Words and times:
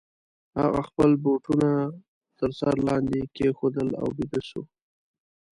هغه 0.61 0.81
خپل 0.89 1.09
بوټونه 1.23 1.69
تر 2.39 2.49
سر 2.59 2.73
لاندي 2.87 3.21
کښېښودل 3.33 3.89
او 4.01 4.07
بیده 4.17 4.41
سو. 4.49 4.61